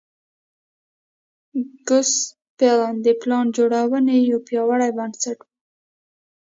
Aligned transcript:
ګوسپلن 1.87 2.93
د 3.05 3.07
پلان 3.21 3.45
جوړونې 3.57 4.15
یو 4.29 4.39
پیاوړی 4.47 4.89
بنسټ 4.97 5.37
و 5.43 5.47